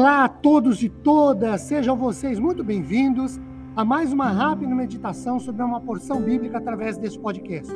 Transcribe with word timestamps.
Olá 0.00 0.24
a 0.24 0.28
todos 0.30 0.82
e 0.82 0.88
todas, 0.88 1.60
sejam 1.60 1.94
vocês 1.94 2.38
muito 2.38 2.64
bem-vindos 2.64 3.38
a 3.76 3.84
mais 3.84 4.14
uma 4.14 4.30
rápida 4.30 4.74
meditação 4.74 5.38
sobre 5.38 5.62
uma 5.62 5.78
porção 5.78 6.22
bíblica 6.22 6.56
através 6.56 6.96
desse 6.96 7.18
podcast. 7.18 7.70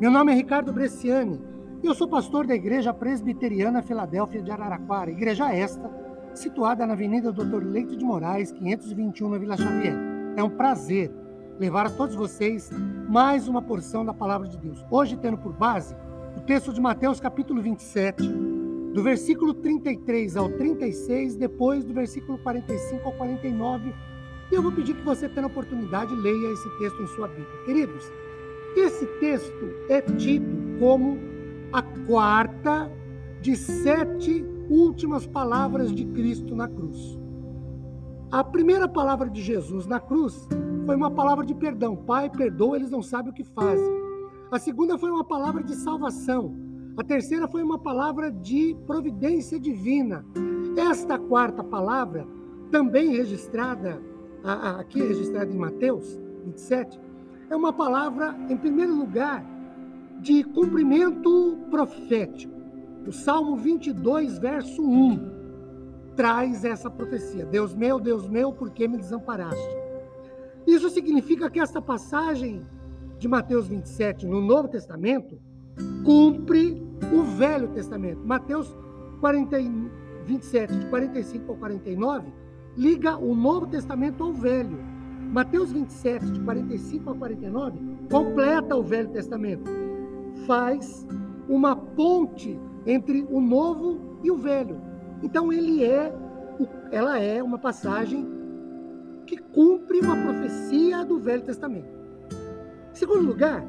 Meu 0.00 0.10
nome 0.10 0.32
é 0.32 0.34
Ricardo 0.34 0.72
Bresciani 0.72 1.40
e 1.80 1.86
eu 1.86 1.94
sou 1.94 2.08
pastor 2.08 2.44
da 2.44 2.56
Igreja 2.56 2.92
Presbiteriana 2.92 3.82
Filadélfia 3.82 4.42
de 4.42 4.50
Araraquara, 4.50 5.12
igreja 5.12 5.54
esta 5.54 5.88
situada 6.34 6.84
na 6.88 6.94
Avenida 6.94 7.30
Doutor 7.30 7.62
Leite 7.62 7.94
de 7.94 8.04
Moraes, 8.04 8.50
521 8.50 9.28
na 9.28 9.38
Vila 9.38 9.56
Xavier. 9.56 9.96
É 10.36 10.42
um 10.42 10.50
prazer 10.50 11.12
levar 11.60 11.86
a 11.86 11.90
todos 11.90 12.16
vocês 12.16 12.68
mais 13.08 13.46
uma 13.46 13.62
porção 13.62 14.04
da 14.04 14.12
palavra 14.12 14.48
de 14.48 14.58
Deus. 14.58 14.84
Hoje 14.90 15.16
tendo 15.16 15.38
por 15.38 15.52
base 15.52 15.94
o 16.36 16.40
texto 16.40 16.72
de 16.72 16.80
Mateus 16.80 17.20
capítulo 17.20 17.62
27, 17.62 18.63
do 18.94 19.02
versículo 19.02 19.52
33 19.52 20.36
ao 20.36 20.48
36, 20.48 21.34
depois 21.34 21.84
do 21.84 21.92
versículo 21.92 22.38
45 22.38 23.04
ao 23.04 23.12
49. 23.14 23.92
E 24.52 24.54
eu 24.54 24.62
vou 24.62 24.70
pedir 24.70 24.94
que 24.94 25.02
você, 25.02 25.28
tendo 25.28 25.48
oportunidade, 25.48 26.14
leia 26.14 26.52
esse 26.52 26.78
texto 26.78 27.02
em 27.02 27.06
sua 27.08 27.26
Bíblia. 27.26 27.64
Queridos, 27.66 28.04
esse 28.76 29.04
texto 29.18 29.68
é 29.88 30.00
tido 30.00 30.78
como 30.78 31.18
a 31.72 31.82
quarta 32.06 32.88
de 33.40 33.56
sete 33.56 34.44
últimas 34.70 35.26
palavras 35.26 35.92
de 35.92 36.04
Cristo 36.04 36.54
na 36.54 36.68
cruz. 36.68 37.18
A 38.30 38.44
primeira 38.44 38.86
palavra 38.86 39.28
de 39.28 39.42
Jesus 39.42 39.86
na 39.86 39.98
cruz 39.98 40.48
foi 40.86 40.94
uma 40.94 41.10
palavra 41.10 41.44
de 41.44 41.54
perdão. 41.54 41.96
Pai, 41.96 42.30
perdoa, 42.30 42.76
eles 42.76 42.90
não 42.90 43.02
sabem 43.02 43.32
o 43.32 43.34
que 43.34 43.42
fazem. 43.42 43.92
A 44.52 44.58
segunda 44.60 44.96
foi 44.96 45.10
uma 45.10 45.24
palavra 45.24 45.64
de 45.64 45.74
salvação. 45.74 46.54
A 46.96 47.02
terceira 47.02 47.48
foi 47.48 47.60
uma 47.60 47.76
palavra 47.76 48.30
de 48.30 48.76
providência 48.86 49.58
divina. 49.58 50.24
Esta 50.76 51.18
quarta 51.18 51.64
palavra, 51.64 52.24
também 52.70 53.16
registrada, 53.16 54.00
aqui 54.78 55.00
registrada 55.02 55.52
em 55.52 55.56
Mateus 55.56 56.20
27, 56.44 57.00
é 57.50 57.56
uma 57.56 57.72
palavra, 57.72 58.36
em 58.48 58.56
primeiro 58.56 58.94
lugar, 58.94 59.44
de 60.20 60.44
cumprimento 60.44 61.58
profético. 61.68 62.54
O 63.04 63.12
Salmo 63.12 63.56
22, 63.56 64.38
verso 64.38 64.80
1, 64.80 66.14
traz 66.14 66.64
essa 66.64 66.88
profecia: 66.88 67.44
Deus 67.44 67.74
meu, 67.74 67.98
Deus 67.98 68.28
meu, 68.28 68.52
por 68.52 68.70
que 68.70 68.86
me 68.86 68.98
desamparaste? 68.98 69.76
Isso 70.64 70.88
significa 70.90 71.50
que 71.50 71.58
esta 71.58 71.82
passagem 71.82 72.64
de 73.18 73.26
Mateus 73.26 73.66
27 73.66 74.26
no 74.26 74.40
Novo 74.40 74.68
Testamento 74.68 75.40
cumpre 76.04 76.82
o 77.12 77.22
Velho 77.22 77.68
Testamento. 77.68 78.20
Mateus 78.24 78.74
40, 79.20 79.56
27, 80.26 80.78
de 80.78 80.86
45 80.86 81.52
ao 81.52 81.58
49, 81.58 82.32
liga 82.76 83.16
o 83.16 83.34
Novo 83.34 83.66
Testamento 83.66 84.22
ao 84.22 84.32
Velho. 84.32 84.78
Mateus 85.32 85.72
27, 85.72 86.26
de 86.26 86.40
45 86.40 87.10
a 87.10 87.14
49, 87.14 87.78
completa 88.10 88.76
o 88.76 88.82
Velho 88.82 89.08
Testamento. 89.08 89.70
Faz 90.46 91.06
uma 91.48 91.74
ponte 91.74 92.58
entre 92.86 93.26
o 93.30 93.40
Novo 93.40 94.18
e 94.22 94.30
o 94.30 94.36
Velho. 94.36 94.80
Então 95.22 95.52
ele 95.52 95.84
é, 95.84 96.14
ela 96.92 97.18
é 97.18 97.42
uma 97.42 97.58
passagem 97.58 98.28
que 99.26 99.38
cumpre 99.38 100.00
uma 100.00 100.16
profecia 100.16 101.04
do 101.04 101.18
Velho 101.18 101.42
Testamento. 101.42 101.88
Em 102.92 102.94
segundo 102.94 103.26
lugar, 103.26 103.64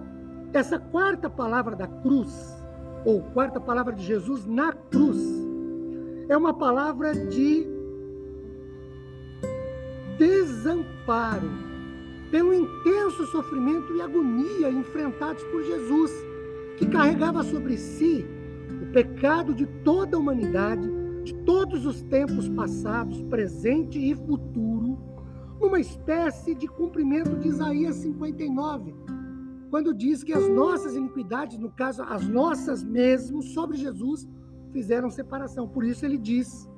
essa 0.58 0.80
quarta 0.80 1.30
palavra 1.30 1.76
da 1.76 1.86
cruz, 1.86 2.56
ou 3.04 3.22
quarta 3.22 3.60
palavra 3.60 3.94
de 3.94 4.04
Jesus 4.04 4.46
na 4.46 4.72
cruz, 4.72 5.20
é 6.30 6.38
uma 6.38 6.54
palavra 6.54 7.14
de 7.14 7.68
desamparo 10.18 11.50
pelo 12.32 12.54
intenso 12.54 13.26
sofrimento 13.28 13.96
e 13.98 14.02
agonia 14.02 14.70
enfrentados 14.70 15.44
por 15.44 15.62
Jesus, 15.64 16.12
que 16.78 16.86
carregava 16.86 17.44
sobre 17.44 17.78
si 17.78 18.26
o 18.82 18.92
pecado 18.94 19.54
de 19.54 19.66
toda 19.84 20.16
a 20.16 20.20
humanidade, 20.20 20.90
de 21.24 21.34
todos 21.44 21.86
os 21.86 22.02
tempos 22.04 22.48
passados, 22.48 23.22
presente 23.24 24.00
e 24.00 24.16
futuro, 24.16 24.98
numa 25.60 25.82
espécie 25.82 26.56
de 26.56 26.68
cumprimento 26.68 27.36
de 27.36 27.50
Isaías 27.50 27.96
59 27.98 29.15
quando 29.70 29.94
diz 29.94 30.24
que 30.24 30.34
as 30.34 30.48
nossas 30.48 30.96
iniquidades, 30.96 31.58
no 31.58 31.72
caso, 31.72 32.04
as 32.04 32.28
nossas 32.28 32.84
mesmo, 32.84 33.42
sobre 33.42 33.78
Jesus, 33.78 34.28
fizeram 34.72 35.10
separação. 35.10 35.68
Por 35.68 35.84
isso 35.84 36.06
ele 36.06 36.18
diz: 36.18 36.70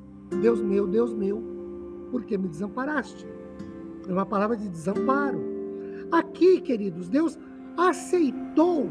Deus 0.41 0.61
meu, 0.61 0.87
Deus 0.87 1.13
meu, 1.13 1.41
por 2.11 2.23
que 2.25 2.37
me 2.37 2.47
desamparaste? 2.47 3.27
É 4.07 4.11
uma 4.11 4.25
palavra 4.25 4.55
de 4.55 4.69
desamparo. 4.69 5.39
Aqui, 6.11 6.61
queridos, 6.61 7.09
Deus 7.09 7.37
aceitou 7.75 8.89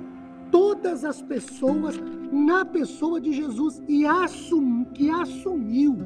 todas 0.51 1.05
as 1.05 1.23
pessoas 1.23 1.99
na 2.31 2.65
pessoa 2.65 3.21
de 3.21 3.33
Jesus 3.33 3.83
e 3.89 4.05
assum, 4.07 4.85
que 4.85 5.11
assumiu 5.11 5.97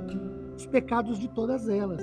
os 0.57 0.67
pecados 0.67 1.19
de 1.19 1.29
todas 1.29 1.69
elas. 1.69 2.03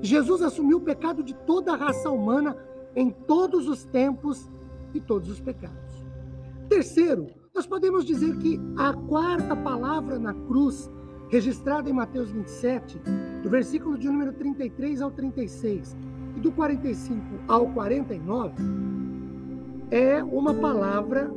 Jesus 0.00 0.42
assumiu 0.42 0.78
o 0.78 0.82
pecado 0.82 1.22
de 1.22 1.34
toda 1.34 1.72
a 1.72 1.76
raça 1.76 2.10
humana 2.10 2.56
em 2.94 3.10
todos 3.10 3.68
os 3.68 3.84
tempos 3.84 4.48
e 4.94 5.00
todos 5.00 5.28
os 5.28 5.40
pecados. 5.40 6.06
Terceiro, 6.68 7.26
nós 7.54 7.66
podemos 7.66 8.04
dizer 8.04 8.36
que 8.36 8.60
a 8.76 8.92
quarta 8.92 9.56
palavra 9.56 10.18
na 10.18 10.34
cruz, 10.34 10.90
registrada 11.28 11.88
em 11.88 11.92
Mateus 11.92 12.30
27, 12.30 13.00
do 13.42 13.50
versículo 13.50 13.98
de 13.98 14.06
número 14.06 14.32
33 14.32 15.02
ao 15.02 15.10
36 15.10 15.96
e 16.36 16.40
do 16.40 16.52
45 16.52 17.20
ao 17.48 17.66
49, 17.70 18.54
é 19.90 20.22
uma 20.22 20.54
palavra 20.54 21.30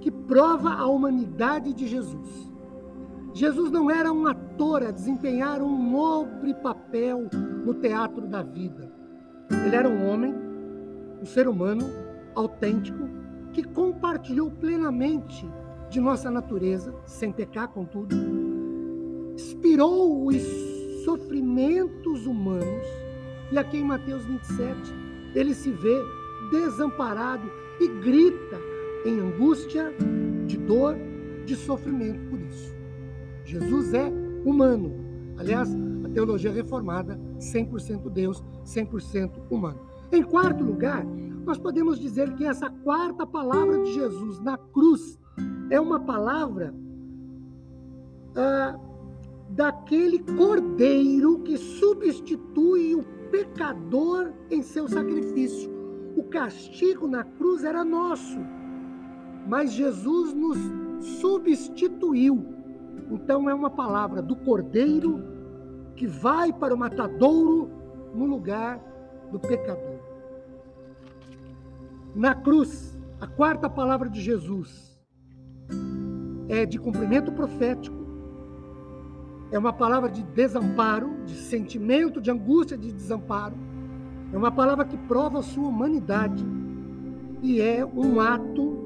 que 0.00 0.10
prova 0.10 0.70
a 0.70 0.86
humanidade 0.86 1.72
de 1.72 1.86
Jesus. 1.86 2.50
Jesus 3.32 3.70
não 3.70 3.90
era 3.90 4.12
um 4.12 4.26
ator 4.26 4.82
a 4.82 4.90
desempenhar 4.90 5.62
um 5.62 5.90
nobre 5.90 6.54
papel 6.54 7.28
no 7.64 7.74
teatro 7.74 8.26
da 8.26 8.42
vida. 8.42 8.92
Ele 9.64 9.76
era 9.76 9.88
um 9.88 10.08
homem 10.08 10.49
um 11.20 11.26
ser 11.26 11.46
humano 11.46 11.84
autêntico 12.34 13.08
que 13.52 13.62
compartilhou 13.62 14.50
plenamente 14.50 15.48
de 15.90 16.00
nossa 16.00 16.30
natureza, 16.30 16.94
sem 17.04 17.32
pecar, 17.32 17.68
contudo, 17.68 18.14
inspirou 19.34 20.26
os 20.26 20.42
sofrimentos 21.04 22.26
humanos, 22.26 22.86
e 23.50 23.58
aqui 23.58 23.78
em 23.78 23.84
Mateus 23.84 24.24
27, 24.24 24.76
ele 25.34 25.52
se 25.54 25.70
vê 25.72 26.00
desamparado 26.52 27.50
e 27.80 27.88
grita 28.00 28.58
em 29.04 29.18
angústia, 29.18 29.92
de 30.46 30.56
dor, 30.58 30.96
de 31.44 31.56
sofrimento 31.56 32.20
por 32.28 32.40
isso. 32.40 32.74
Jesus 33.44 33.94
é 33.94 34.12
humano. 34.44 34.94
Aliás, 35.36 35.68
a 36.04 36.08
teologia 36.08 36.52
reformada, 36.52 37.18
100% 37.38 38.10
Deus, 38.10 38.44
100% 38.64 39.30
humano. 39.50 39.80
Em 40.12 40.22
quarto 40.22 40.64
lugar, 40.64 41.04
nós 41.44 41.58
podemos 41.58 41.98
dizer 41.98 42.34
que 42.34 42.44
essa 42.44 42.68
quarta 42.68 43.26
palavra 43.26 43.82
de 43.82 43.92
Jesus 43.92 44.40
na 44.40 44.58
cruz 44.58 45.18
é 45.70 45.80
uma 45.80 46.00
palavra 46.00 46.74
ah, 48.36 48.78
daquele 49.50 50.18
cordeiro 50.36 51.40
que 51.40 51.56
substitui 51.56 52.94
o 52.94 53.04
pecador 53.30 54.32
em 54.50 54.62
seu 54.62 54.88
sacrifício. 54.88 55.70
O 56.16 56.24
castigo 56.24 57.06
na 57.06 57.22
cruz 57.24 57.62
era 57.64 57.84
nosso, 57.84 58.38
mas 59.46 59.72
Jesus 59.72 60.34
nos 60.34 60.58
substituiu. 61.20 62.44
Então 63.10 63.48
é 63.48 63.54
uma 63.54 63.70
palavra 63.70 64.20
do 64.20 64.36
cordeiro 64.36 65.22
que 65.96 66.06
vai 66.06 66.52
para 66.52 66.74
o 66.74 66.78
matadouro 66.78 67.70
no 68.14 68.26
lugar 68.26 68.80
do 69.30 69.38
pecador. 69.38 69.89
Na 72.14 72.34
cruz, 72.34 72.98
a 73.20 73.26
quarta 73.26 73.68
palavra 73.68 74.08
de 74.08 74.20
Jesus 74.20 74.98
é 76.48 76.66
de 76.66 76.78
cumprimento 76.78 77.30
profético, 77.30 77.96
é 79.52 79.58
uma 79.58 79.72
palavra 79.72 80.10
de 80.10 80.22
desamparo, 80.22 81.24
de 81.24 81.34
sentimento 81.34 82.20
de 82.20 82.30
angústia, 82.30 82.76
de 82.76 82.92
desamparo, 82.92 83.54
é 84.32 84.36
uma 84.36 84.50
palavra 84.50 84.84
que 84.84 84.96
prova 84.96 85.40
a 85.40 85.42
sua 85.42 85.68
humanidade 85.68 86.44
e 87.42 87.60
é 87.60 87.84
um 87.84 88.20
ato 88.20 88.78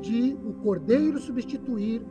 de 0.00 0.36
o 0.44 0.52
cordeiro 0.54 1.18
substituir 1.18 2.02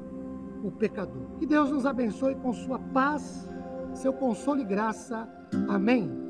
o 0.64 0.72
pecador. 0.72 1.38
Que 1.40 1.46
Deus 1.46 1.72
nos 1.72 1.86
abençoe 1.86 2.36
com 2.36 2.54
sua 2.54 2.80
paz, 2.80 3.48
seu 3.94 4.14
consolo 4.14 4.62
e 4.62 4.66
graça. 4.66 5.28
Amém. 5.68 6.27